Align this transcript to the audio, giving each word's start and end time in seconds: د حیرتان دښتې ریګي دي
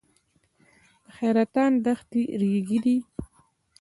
د 1.03 1.05
حیرتان 1.17 1.71
دښتې 1.85 2.21
ریګي 2.39 2.79
دي 2.85 2.97